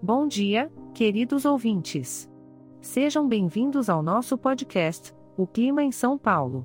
[0.00, 2.30] Bom dia, queridos ouvintes.
[2.80, 6.64] Sejam bem-vindos ao nosso podcast, O Clima em São Paulo.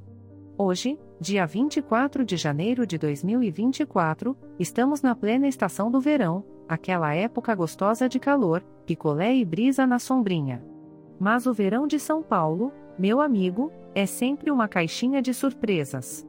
[0.55, 7.55] Hoje, dia 24 de janeiro de 2024, estamos na plena estação do verão, aquela época
[7.55, 10.63] gostosa de calor, picolé e brisa na sombrinha.
[11.19, 16.23] Mas o verão de São Paulo, meu amigo, é sempre uma caixinha de surpresas.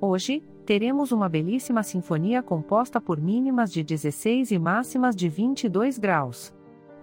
[0.00, 6.54] Hoje, teremos uma belíssima sinfonia composta por mínimas de 16 e máximas de 22 graus.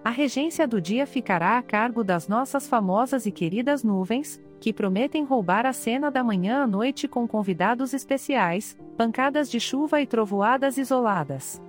[0.03, 5.23] A regência do dia ficará a cargo das nossas famosas e queridas nuvens, que prometem
[5.23, 10.77] roubar a cena da manhã à noite com convidados especiais, pancadas de chuva e trovoadas
[10.77, 11.61] isoladas.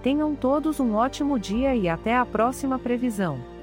[0.02, 3.53] Tenham todos um ótimo dia e até a próxima previsão.